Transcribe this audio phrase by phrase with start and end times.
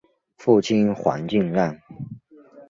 [0.35, 1.77] 父亲黄敬让。